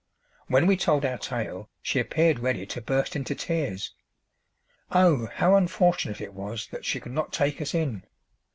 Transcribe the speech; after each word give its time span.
When 0.47 0.65
we 0.65 0.77
told 0.77 1.05
our 1.05 1.19
tale 1.19 1.69
she 1.83 1.99
appeared 1.99 2.39
ready 2.39 2.65
to 2.65 2.81
burst 2.81 3.15
into 3.15 3.35
tears. 3.35 3.93
Oh, 4.89 5.27
how 5.27 5.53
unfortunate 5.55 6.19
it 6.21 6.33
was 6.33 6.67
that 6.71 6.85
she 6.85 6.99
could 6.99 7.11
not 7.11 7.31
take 7.31 7.61
us 7.61 7.75
in! 7.75 8.01